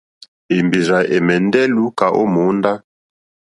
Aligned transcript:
Èmbèrzà 0.55 0.99
ɛ̀mɛ́ndɛ́ 1.15 1.69
lùúká 1.73 2.05
ó 2.19 2.23
mòóndá. 2.33 2.73